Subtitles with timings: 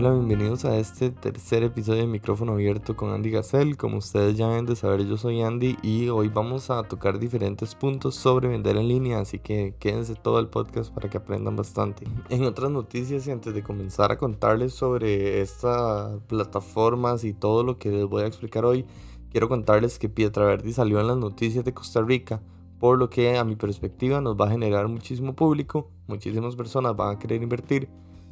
[0.00, 3.76] Hola, bienvenidos a este tercer episodio de Micrófono Abierto con Andy Gacel.
[3.76, 7.74] Como ustedes ya deben de saber, yo soy Andy y hoy vamos a tocar diferentes
[7.74, 12.06] puntos sobre vender en línea, así que quédense todo el podcast para que aprendan bastante.
[12.30, 17.78] En otras noticias y antes de comenzar a contarles sobre estas plataformas y todo lo
[17.78, 18.86] que les voy a explicar hoy,
[19.32, 22.40] quiero contarles que Pietraverdi salió en las noticias de Costa Rica
[22.78, 27.16] por lo que a mi perspectiva nos va a generar muchísimo público, muchísimas personas van
[27.16, 27.88] a querer invertir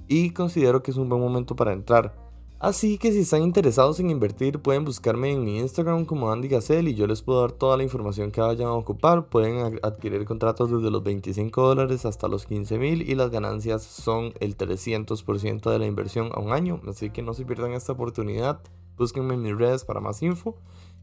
[0.09, 2.27] y considero que es un buen momento para entrar.
[2.59, 6.89] Así que si están interesados en invertir pueden buscarme en mi Instagram como Andy Gacel
[6.89, 9.29] y yo les puedo dar toda la información que vayan a ocupar.
[9.29, 14.33] Pueden adquirir contratos desde los 25 dólares hasta los 15 mil y las ganancias son
[14.41, 16.81] el 300% de la inversión a un año.
[16.89, 18.61] Así que no se pierdan esta oportunidad.
[18.97, 20.57] Búsquenme en mis redes para más info.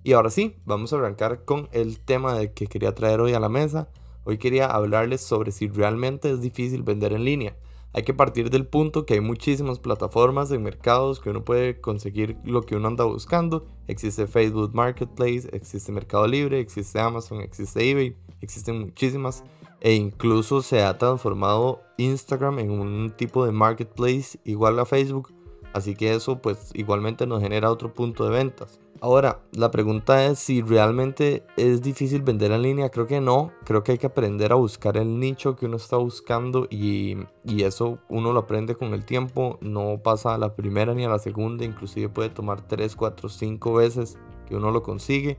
[0.04, 3.40] Y ahora sí, vamos a arrancar con el tema de que quería traer hoy a
[3.40, 3.90] la mesa.
[4.24, 7.56] Hoy quería hablarles sobre si realmente es difícil vender en línea
[7.94, 12.38] hay que partir del punto que hay muchísimas plataformas en mercados que uno puede conseguir
[12.44, 13.68] lo que uno anda buscando.
[13.88, 19.44] Existe Facebook Marketplace, existe Mercado Libre, existe Amazon, existe eBay, existen muchísimas.
[19.80, 25.32] E incluso se ha transformado Instagram en un tipo de marketplace igual a Facebook.
[25.74, 28.80] Así que eso pues igualmente nos genera otro punto de ventas.
[29.04, 32.90] Ahora, la pregunta es si realmente es difícil vender en línea.
[32.90, 33.52] Creo que no.
[33.66, 38.00] Creo que hay que aprender a buscar el nicho que uno está buscando y, eso
[38.08, 39.58] uno lo aprende con el tiempo.
[39.60, 41.66] No pasa a la primera ni a la segunda.
[41.66, 45.38] Inclusive puede tomar 3, 4, 5 veces que uno lo consigue.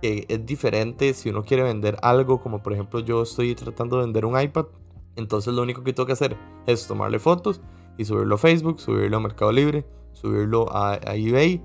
[0.00, 4.24] es diferente si uno quiere vender algo, como por ejemplo yo estoy tratando de vender
[4.24, 4.64] un iPad.
[5.16, 7.60] Entonces lo único que tengo que hacer es tomarle fotos
[7.98, 11.62] y subirlo a Facebook, subirlo a Mercado Libre, subirlo a eBay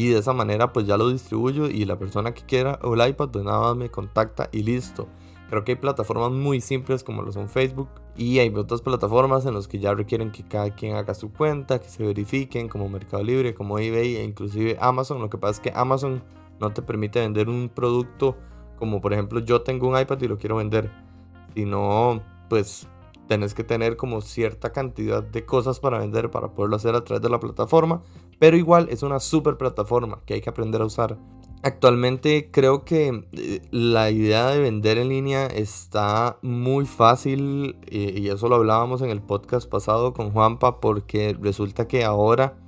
[0.00, 3.06] y de esa manera pues ya lo distribuyo y la persona que quiera o el
[3.06, 5.08] iPad pues nada más me contacta y listo.
[5.50, 9.52] Creo que hay plataformas muy simples como lo son Facebook y hay otras plataformas en
[9.52, 13.22] las que ya requieren que cada quien haga su cuenta, que se verifiquen como Mercado
[13.22, 15.20] Libre, como eBay e inclusive Amazon.
[15.20, 16.22] Lo que pasa es que Amazon
[16.60, 18.38] no te permite vender un producto
[18.78, 20.90] como por ejemplo yo tengo un iPad y lo quiero vender.
[21.54, 22.88] Si no, pues
[23.30, 27.22] tenés que tener como cierta cantidad de cosas para vender para poderlo hacer a través
[27.22, 28.02] de la plataforma,
[28.40, 31.16] pero igual es una super plataforma que hay que aprender a usar.
[31.62, 38.26] Actualmente creo que eh, la idea de vender en línea está muy fácil eh, y
[38.30, 42.58] eso lo hablábamos en el podcast pasado con Juanpa porque resulta que ahora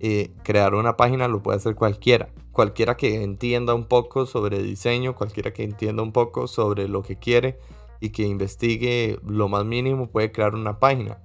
[0.00, 2.30] eh, crear una página lo puede hacer cualquiera.
[2.50, 7.14] Cualquiera que entienda un poco sobre diseño, cualquiera que entienda un poco sobre lo que
[7.14, 7.60] quiere,
[8.00, 11.18] y que investigue lo más mínimo puede crear una página.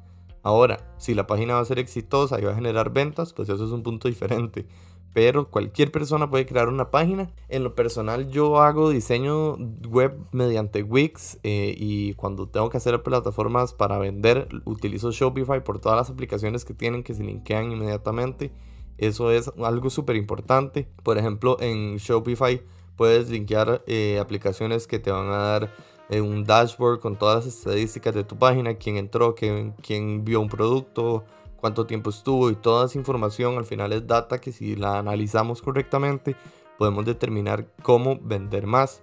[0.43, 3.65] Ahora, si la página va a ser exitosa y va a generar ventas, pues eso
[3.65, 4.67] es un punto diferente.
[5.13, 7.31] Pero cualquier persona puede crear una página.
[7.47, 9.55] En lo personal yo hago diseño
[9.87, 15.79] web mediante Wix eh, y cuando tengo que hacer plataformas para vender utilizo Shopify por
[15.79, 18.51] todas las aplicaciones que tienen que se linkean inmediatamente.
[18.97, 20.89] Eso es algo súper importante.
[21.03, 22.61] Por ejemplo, en Shopify
[22.95, 25.75] puedes linkear eh, aplicaciones que te van a dar
[26.21, 30.49] un dashboard con todas las estadísticas de tu página, quién entró, quién, quién vio un
[30.49, 31.23] producto,
[31.57, 35.61] cuánto tiempo estuvo y toda esa información al final es data que si la analizamos
[35.61, 36.35] correctamente
[36.77, 39.01] podemos determinar cómo vender más.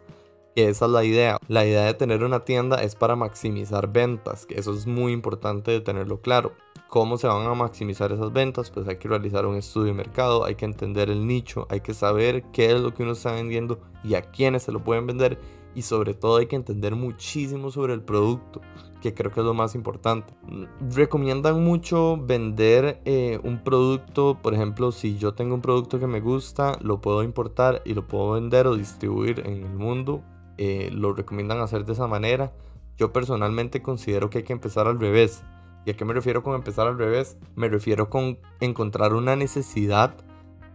[0.56, 1.38] Esa es la idea.
[1.48, 5.71] La idea de tener una tienda es para maximizar ventas, que eso es muy importante
[5.71, 6.53] de tenerlo claro.
[6.88, 8.71] ¿Cómo se van a maximizar esas ventas?
[8.71, 11.94] Pues hay que realizar un estudio de mercado, hay que entender el nicho, hay que
[11.94, 15.38] saber qué es lo que uno está vendiendo y a quiénes se lo pueden vender
[15.75, 18.60] y sobre todo hay que entender muchísimo sobre el producto,
[19.00, 20.34] que creo que es lo más importante.
[20.91, 26.20] Recomiendan mucho vender eh, un producto, por ejemplo, si yo tengo un producto que me
[26.20, 30.22] gusta, lo puedo importar y lo puedo vender o distribuir en el mundo.
[30.59, 32.53] Eh, lo recomiendan hacer de esa manera.
[32.98, 35.42] Yo personalmente considero que hay que empezar al revés.
[35.86, 37.38] ¿Y a qué me refiero con empezar al revés?
[37.56, 40.14] Me refiero con encontrar una necesidad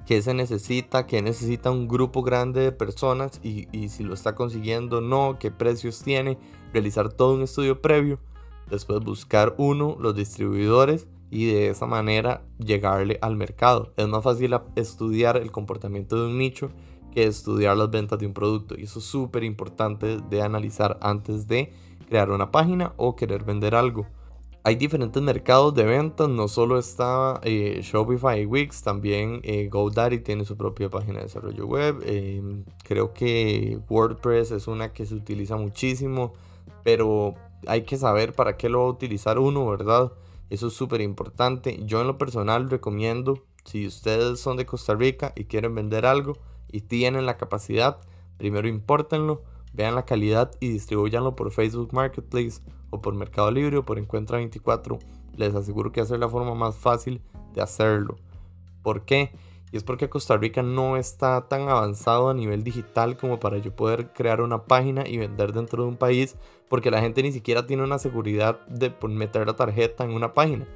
[0.05, 5.01] qué se necesita, qué necesita un grupo grande de personas y, si lo está consiguiendo
[5.01, 6.37] no, qué precios tiene,
[6.73, 8.19] realizar todo un estudio previo,
[8.69, 13.93] después buscar uno, los distribuidores y de esa manera llegarle al mercado.
[13.97, 16.69] Es más fácil estudiar el comportamiento de un nicho
[17.11, 21.47] que estudiar las ventas de un producto y eso es súper importante de analizar antes
[21.47, 21.73] de
[22.07, 24.05] crear una página o querer vender algo
[24.67, 30.21] hay diferentes mercados de ventas, no solo está eh, Shopify y Wix, también eh, GoDaddy
[30.21, 32.01] tiene su propia página de desarrollo web.
[32.03, 36.33] Em, creo que WordPress es una que se utiliza muchísimo,
[36.83, 37.35] pero
[37.67, 40.13] hay que saber para qué lo va a utilizar uno, ¿verdad?
[40.49, 41.79] Eso es súper importante.
[41.85, 46.39] Yo en lo personal recomiendo, si ustedes son de Costa Rica y quieren vender algo
[46.71, 47.99] y tienen la capacidad,
[48.39, 52.61] primero impórtenlo, vean la calidad y distribuyanlo por Facebook Marketplace
[53.01, 54.99] por Mercado Libre o por Encuentra 24,
[55.35, 57.21] les aseguro que va a ser la forma más fácil
[57.53, 58.17] de hacerlo.
[58.81, 59.31] ¿Por qué?
[59.71, 63.75] Y es porque Costa Rica no está tan avanzado a nivel digital como para yo
[63.75, 66.37] poder crear una página y vender dentro de un país,
[66.69, 70.67] porque la gente ni siquiera tiene una seguridad de meter la tarjeta en una página.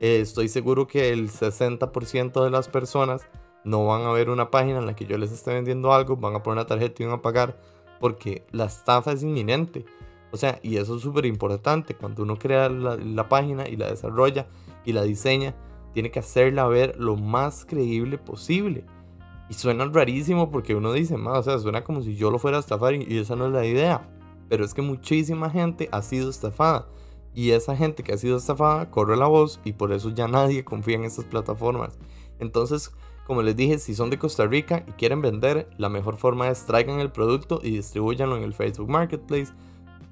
[0.00, 3.28] Eh, estoy seguro que el 60% de las personas
[3.64, 6.34] no van a ver una página en la que yo les esté vendiendo algo, van
[6.34, 7.60] a poner una tarjeta y van a pagar,
[8.00, 9.84] porque la estafa es inminente.
[10.32, 11.94] O sea, y eso es súper importante.
[11.94, 14.46] Cuando uno crea la, página y la desarrolla
[14.84, 15.54] y la diseña,
[15.92, 18.84] tiene que hacerla ver lo más creíble posible.
[19.50, 22.56] Y suena rarísimo porque uno dice, más, o sea, suena como si yo lo fuera
[22.56, 24.08] a estafar y, esa no es la idea.
[24.48, 26.88] Pero es que muchísima gente ha sido estafada.
[27.34, 30.64] Y esa gente que ha sido estafada corre la voz y por eso ya nadie
[30.64, 31.98] confía en estas plataformas.
[32.38, 32.90] Entonces,
[33.26, 36.64] como les dije, si son de Costa Rica y quieren vender, la mejor forma es
[36.64, 39.52] traigan el producto y distribuyanlo en el Facebook Marketplace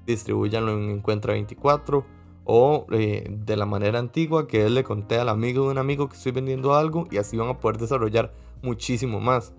[0.05, 2.05] distribuyanlo en Encuentra 24
[2.43, 6.09] o eh, de la manera antigua que él le conté al amigo de un amigo
[6.09, 9.53] que estoy vendiendo algo y así van a poder desarrollar muchísimo más.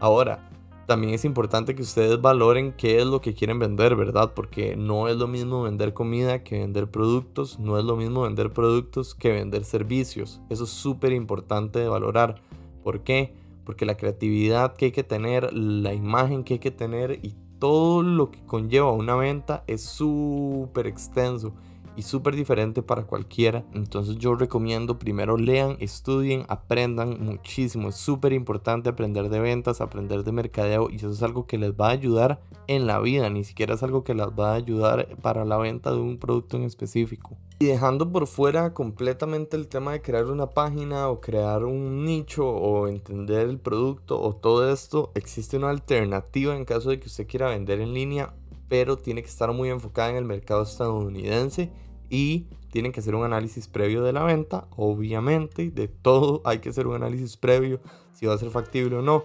[0.00, 0.48] Ahora,
[0.86, 4.32] también es importante que ustedes valoren qué es lo que quieren vender, ¿verdad?
[4.34, 8.52] Porque no es lo mismo vender comida que vender productos, no es lo mismo vender
[8.52, 10.40] productos que vender servicios.
[10.48, 12.40] Eso es súper importante de valorar.
[12.84, 13.34] ¿Por qué?
[13.64, 18.02] Porque la creatividad que hay que tener, la imagen que hay que tener y todo
[18.02, 21.52] lo que conlleva una venta es súper extenso
[21.96, 23.64] y súper diferente para cualquiera.
[23.72, 27.88] Entonces yo recomiendo primero lean, estudien, aprendan muchísimo.
[27.88, 31.72] Es súper importante aprender de ventas, aprender de mercadeo y eso es algo que les
[31.72, 33.30] va a ayudar en la vida.
[33.30, 36.56] Ni siquiera es algo que les va a ayudar para la venta de un producto
[36.56, 37.36] en específico.
[37.58, 42.46] Y dejando por fuera completamente el tema de crear una página o crear un nicho
[42.46, 47.26] o entender el producto o todo esto, existe una alternativa en caso de que usted
[47.26, 48.34] quiera vender en línea,
[48.68, 51.70] pero tiene que estar muy enfocada en el mercado estadounidense
[52.10, 56.68] y tienen que hacer un análisis previo de la venta, obviamente, de todo hay que
[56.68, 57.80] hacer un análisis previo
[58.12, 59.24] si va a ser factible o no.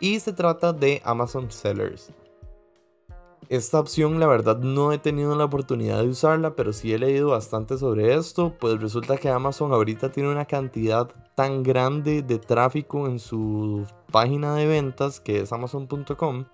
[0.00, 2.10] Y se trata de Amazon Sellers.
[3.50, 7.30] Esta opción la verdad no he tenido la oportunidad de usarla, pero sí he leído
[7.30, 13.08] bastante sobre esto, pues resulta que Amazon ahorita tiene una cantidad tan grande de tráfico
[13.08, 16.44] en su página de ventas que es amazon.com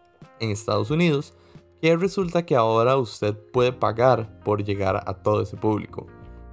[0.40, 1.34] en Estados Unidos,
[1.80, 6.06] que resulta que ahora usted puede pagar por llegar a todo ese público.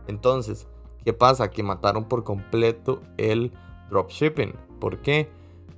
[0.07, 0.67] Entonces,
[1.03, 1.49] ¿qué pasa?
[1.49, 3.51] Que mataron por completo el
[3.89, 4.53] dropshipping.
[4.79, 5.29] ¿Por qué?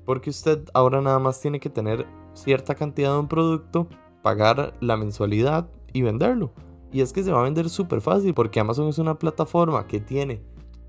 [0.05, 3.87] Porque usted ahora nada más tiene que tener cierta cantidad de un producto
[4.21, 6.51] pagar la mensualidad y venderlo.
[6.91, 9.99] Y es que se va a vender súper fácil porque Amazon es una plataforma que
[9.99, 10.41] tiene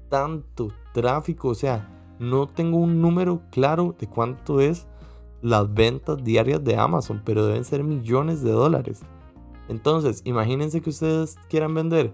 [0.09, 1.49] tanto tráfico.
[1.49, 1.89] O sea,
[2.19, 4.87] no tengo un número claro de cuánto es
[5.47, 9.03] las ventas diarias de Amazon, pero deben ser millones de dólares.
[9.69, 12.13] Entonces, imagínense que ustedes quieran vender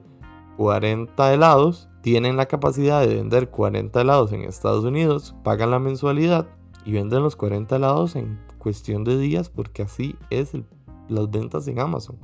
[0.59, 6.47] 40 helados, tienen la capacidad de vender 40 helados en Estados Unidos, pagan la mensualidad
[6.85, 10.53] y venden los 40 helados en cuestión de días porque así es
[11.09, 12.19] las ventas en Amazon.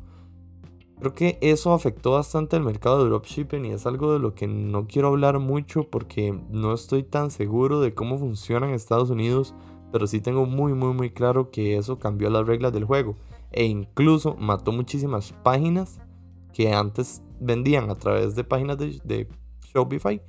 [0.98, 4.46] Creo que eso afectó bastante el mercado de dropshipping y es algo de lo que
[4.46, 9.54] no quiero hablar mucho porque no estoy tan seguro de cómo funciona en Estados Unidos,
[9.92, 13.16] pero sí tengo muy muy muy claro que eso cambió las reglas del juego
[13.50, 16.00] e incluso mató muchísimas páginas
[16.52, 19.28] que antes vendían a través de páginas de, de
[19.72, 20.20] Shopify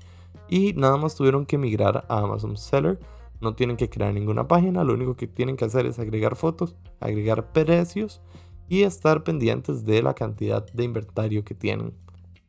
[0.49, 2.99] y nada más tuvieron que migrar a Amazon Seller.
[3.39, 6.75] No tienen que crear ninguna página, lo único que tienen que hacer es agregar fotos,
[6.99, 8.21] agregar precios
[8.67, 11.93] y estar pendientes de la cantidad de inventario que tienen.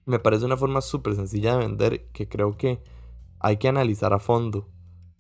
[0.05, 2.83] Me parece una forma súper sencilla de vender que creo que
[3.39, 4.67] hay que analizar a fondo.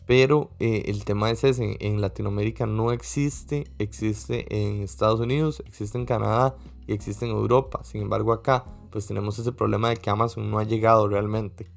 [0.06, 5.98] Pero eh, el tema es ese, en Latinoamérica no existe, existe en Estados Unidos, existe
[5.98, 7.80] en Canadá y existe en Europa.
[7.84, 11.70] Sin embargo acá pues tenemos ese problema de que Amazon no ha llegado realmente.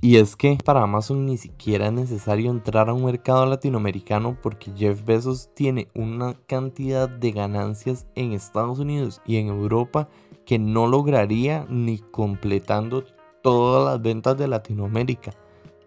[0.00, 4.70] Y es que para Amazon ni siquiera es necesario entrar a un mercado latinoamericano porque
[4.76, 10.08] Jeff Bezos tiene una cantidad de ganancias en Estados Unidos y en Europa
[10.44, 13.04] que no lograría ni completando
[13.42, 15.32] todas las ventas de Latinoamérica.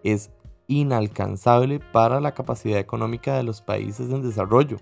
[0.04, 0.32] Es
[0.70, 4.78] inalcanzable para la capacidad económica de los países en desarrollo.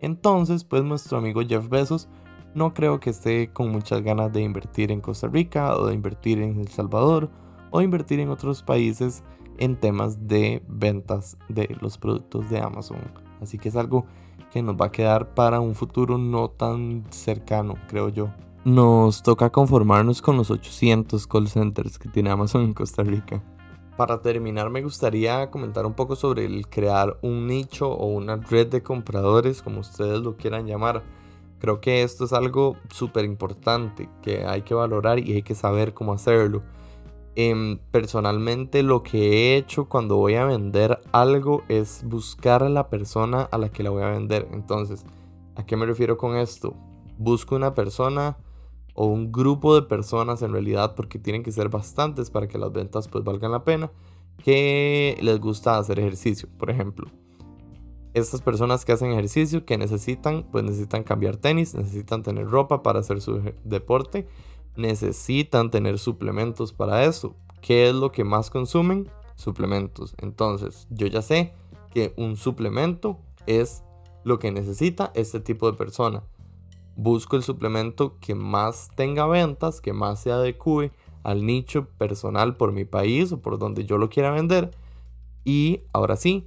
[0.00, 2.08] Entonces, pues nuestro amigo Jeff Bezos
[2.54, 6.42] no creo que esté con muchas ganas de invertir en Costa Rica o de invertir
[6.42, 7.30] en El Salvador
[7.70, 9.22] o invertir en otros países
[9.58, 12.98] en temas de ventas de los productos de Amazon.
[13.40, 14.06] Así que es algo
[14.50, 18.30] que nos va a quedar para un futuro no tan cercano, creo yo.
[18.64, 23.42] Nos toca conformarnos con los 800 call centers que tiene Amazon en Costa Rica.
[24.00, 28.68] Para terminar me gustaría comentar un poco sobre el crear un nicho o una red
[28.68, 31.02] de compradores, como ustedes lo quieran llamar.
[31.58, 35.92] Creo que esto es algo súper importante que hay que valorar y hay que saber
[35.92, 36.62] cómo hacerlo.
[37.34, 42.88] Em, personalmente lo que he hecho cuando voy a vender algo es buscar a la
[42.88, 44.48] persona a la que la voy a vender.
[44.52, 45.04] Entonces,
[45.56, 46.72] ¿a qué me refiero con esto?
[47.18, 48.38] Busco una persona
[48.94, 52.72] o un grupo de personas en realidad, porque tienen que ser bastantes para que las
[52.72, 53.90] ventas pues valgan la pena,
[54.42, 57.10] que les gusta hacer ejercicio, por ejemplo.
[58.12, 63.00] Estas personas que hacen ejercicio, que necesitan, pues necesitan cambiar tenis, necesitan tener ropa para
[63.00, 64.26] hacer su deporte
[64.76, 67.34] necesitan tener suplementos para eso.
[67.60, 69.08] ¿Qué es lo que más consumen?
[69.36, 70.14] Suplementos.
[70.18, 71.52] Entonces, yo ya sé
[71.92, 73.82] que un suplemento es
[74.24, 76.22] lo que necesita este tipo de persona.
[76.96, 80.92] Busco el suplemento que más tenga ventas, que más se adecue
[81.22, 84.70] al nicho personal por mi país o por donde yo lo quiera vender.
[85.44, 86.46] Y ahora sí,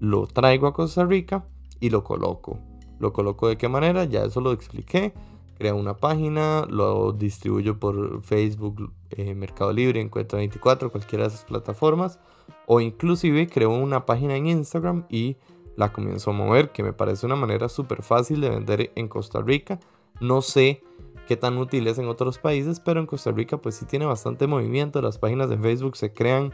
[0.00, 1.46] lo traigo a Costa Rica
[1.80, 2.58] y lo coloco.
[2.98, 4.04] ¿Lo coloco de qué manera?
[4.04, 5.12] Ya eso lo expliqué
[5.58, 11.44] creo una página, lo distribuyo por Facebook, eh, Mercado Libre, Encuentro 24, cualquiera de esas
[11.44, 12.18] plataformas.
[12.66, 15.36] O inclusive creo una página en Instagram y
[15.76, 19.40] la comienzo a mover, que me parece una manera súper fácil de vender en Costa
[19.40, 19.78] Rica.
[20.20, 20.82] No sé
[21.26, 24.46] qué tan útil es en otros países, pero en Costa Rica pues sí tiene bastante
[24.46, 25.02] movimiento.
[25.02, 26.52] Las páginas de Facebook se crean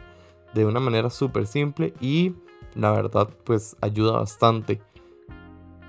[0.53, 2.33] de una manera súper simple y
[2.75, 4.81] la verdad pues ayuda bastante.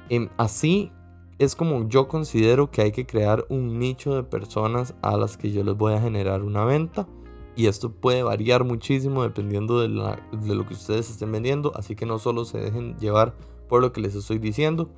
[0.09, 0.93] Em, así
[1.39, 5.51] es como yo considero que hay que crear un nicho de personas a las que
[5.51, 7.07] yo les voy a generar una venta.
[7.57, 11.73] Y esto puede variar muchísimo dependiendo de, lo que ustedes estén vendiendo.
[11.77, 13.35] Así que no solo se dejen llevar
[13.69, 14.91] por lo que les estoy diciendo.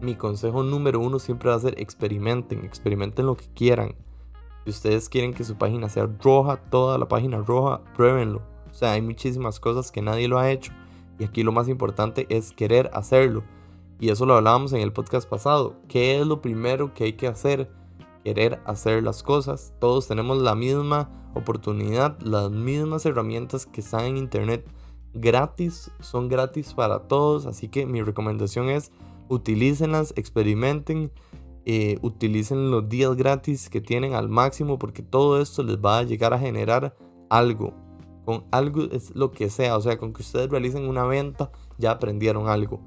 [0.00, 2.64] Mi consejo número uno siempre va a ser experimenten.
[2.64, 3.96] Experimenten lo que quieran.
[4.64, 8.42] Si ustedes quieren que su página sea roja, toda la página roja, pruébenlo.
[8.70, 10.72] O sea, hay muchísimas cosas que nadie lo ha hecho.
[11.18, 13.44] Y aquí lo más importante es querer hacerlo.
[14.00, 15.76] Y eso lo hablábamos en el podcast pasado.
[15.88, 17.70] ¿Qué es lo primero que hay que hacer?
[18.24, 19.74] Querer hacer las cosas.
[19.78, 24.66] Todos tenemos la misma oportunidad, las mismas herramientas que están en internet
[25.12, 27.46] gratis, son gratis para todos.
[27.46, 28.90] Así que mi recomendación es
[29.28, 31.12] utilícenlas, experimenten,
[31.64, 36.02] eh, utilicen los días gratis que tienen al máximo porque todo esto les va a
[36.02, 36.96] llegar a generar
[37.30, 37.72] algo.
[38.24, 41.92] Con algo es lo que sea, o sea, con que ustedes realicen una venta ya
[41.92, 42.80] aprendieron algo.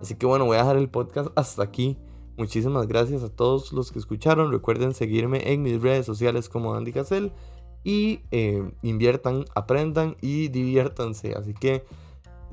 [0.00, 1.96] Así que bueno, voy a dejar el podcast hasta aquí.
[2.42, 4.50] Muchísimas gracias a todos los que escucharon.
[4.50, 7.30] Recuerden seguirme en mis redes sociales como Andy Cassell.
[7.84, 11.34] Y eh, inviertan, aprendan y diviértanse.
[11.34, 11.84] Así que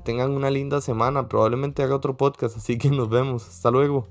[0.06, 1.28] tengan una linda semana.
[1.28, 2.56] Probablemente haga otro podcast.
[2.56, 3.48] Así que nos vemos.
[3.48, 4.06] Hasta luego.